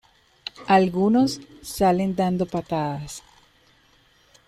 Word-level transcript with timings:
Algunos 0.77 1.31
salen 1.75 2.11
dando 2.19 2.43
patadas. 2.53 3.13